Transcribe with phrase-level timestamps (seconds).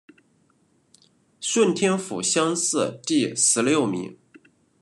[1.39, 4.17] 顺天府乡试第十六名。